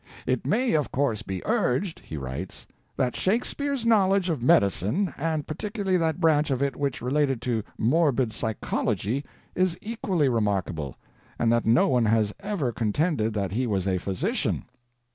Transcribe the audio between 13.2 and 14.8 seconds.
that he was a physician.